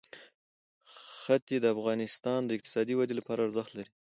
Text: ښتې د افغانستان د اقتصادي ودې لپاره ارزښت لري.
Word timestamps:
ښتې 1.19 1.55
د 1.61 1.65
افغانستان 1.75 2.39
د 2.45 2.49
اقتصادي 2.57 2.93
ودې 2.95 3.13
لپاره 3.19 3.43
ارزښت 3.45 3.71
لري. 3.75 3.91